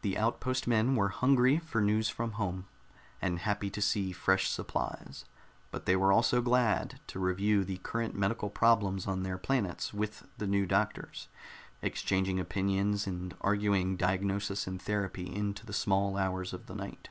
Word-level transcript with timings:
The 0.00 0.16
outpost 0.16 0.66
men 0.66 0.96
were 0.96 1.10
hungry 1.10 1.58
for 1.58 1.82
news 1.82 2.08
from 2.08 2.30
home, 2.40 2.66
and 3.20 3.40
happy 3.40 3.68
to 3.68 3.82
see 3.82 4.10
fresh 4.10 4.48
supplies; 4.48 5.26
but 5.70 5.84
they 5.84 5.94
were 5.94 6.14
also 6.14 6.40
glad 6.40 6.98
to 7.08 7.18
review 7.18 7.62
the 7.62 7.76
current 7.76 8.14
medical 8.14 8.48
problems 8.48 9.06
on 9.06 9.22
their 9.22 9.36
planets 9.36 9.92
with 9.92 10.26
the 10.38 10.46
new 10.46 10.64
doctors, 10.64 11.28
exchanging 11.82 12.40
opinions 12.40 13.06
and 13.06 13.36
arguing 13.42 13.98
diagnosis 13.98 14.66
and 14.66 14.80
therapy 14.80 15.26
into 15.30 15.66
the 15.66 15.74
small 15.74 16.16
hours 16.16 16.54
of 16.54 16.68
the 16.68 16.74
night. 16.74 17.10